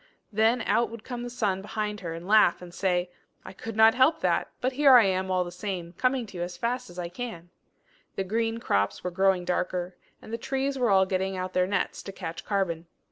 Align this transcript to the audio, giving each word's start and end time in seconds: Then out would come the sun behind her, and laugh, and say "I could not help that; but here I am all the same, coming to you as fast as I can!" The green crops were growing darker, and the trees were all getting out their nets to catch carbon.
Then 0.33 0.63
out 0.63 0.89
would 0.89 1.03
come 1.03 1.21
the 1.21 1.29
sun 1.29 1.61
behind 1.61 1.99
her, 1.99 2.15
and 2.15 2.27
laugh, 2.27 2.59
and 2.59 2.73
say 2.73 3.11
"I 3.45 3.53
could 3.53 3.75
not 3.75 3.93
help 3.93 4.19
that; 4.21 4.49
but 4.59 4.71
here 4.71 4.95
I 4.95 5.03
am 5.05 5.29
all 5.29 5.43
the 5.43 5.51
same, 5.51 5.93
coming 5.93 6.25
to 6.25 6.37
you 6.37 6.43
as 6.43 6.57
fast 6.57 6.89
as 6.89 6.97
I 6.97 7.07
can!" 7.07 7.51
The 8.15 8.23
green 8.23 8.57
crops 8.57 9.03
were 9.03 9.11
growing 9.11 9.45
darker, 9.45 9.95
and 10.19 10.33
the 10.33 10.39
trees 10.39 10.75
were 10.79 10.89
all 10.89 11.05
getting 11.05 11.37
out 11.37 11.53
their 11.53 11.67
nets 11.67 12.01
to 12.01 12.11
catch 12.11 12.43
carbon. 12.45 12.87